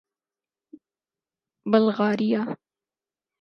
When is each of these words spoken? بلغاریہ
بلغاریہ 1.65 2.41